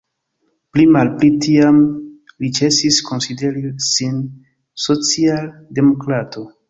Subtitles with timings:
[0.75, 1.77] Pli malpli tiam
[2.45, 4.17] li ĉesis konsideri sin
[4.87, 6.49] social-demokrato.